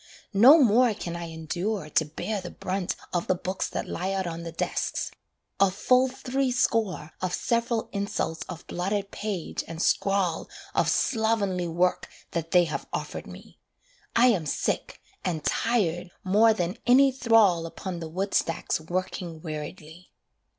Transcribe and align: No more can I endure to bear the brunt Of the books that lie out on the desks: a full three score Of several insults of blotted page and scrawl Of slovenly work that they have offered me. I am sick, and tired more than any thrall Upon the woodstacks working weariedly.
No 0.33 0.57
more 0.57 0.95
can 0.95 1.15
I 1.15 1.25
endure 1.25 1.87
to 1.87 2.05
bear 2.05 2.41
the 2.41 2.49
brunt 2.49 2.95
Of 3.13 3.27
the 3.27 3.35
books 3.35 3.69
that 3.69 3.87
lie 3.87 4.13
out 4.13 4.25
on 4.25 4.41
the 4.41 4.51
desks: 4.51 5.11
a 5.59 5.69
full 5.69 6.07
three 6.07 6.49
score 6.51 7.11
Of 7.21 7.35
several 7.35 7.87
insults 7.91 8.41
of 8.49 8.65
blotted 8.65 9.11
page 9.11 9.63
and 9.67 9.79
scrawl 9.79 10.49
Of 10.73 10.89
slovenly 10.89 11.67
work 11.67 12.09
that 12.31 12.49
they 12.49 12.63
have 12.63 12.87
offered 12.91 13.27
me. 13.27 13.59
I 14.15 14.29
am 14.29 14.47
sick, 14.47 14.99
and 15.23 15.43
tired 15.45 16.09
more 16.23 16.51
than 16.51 16.79
any 16.87 17.11
thrall 17.11 17.67
Upon 17.67 17.99
the 17.99 18.09
woodstacks 18.09 18.79
working 18.81 19.39
weariedly. 19.43 20.09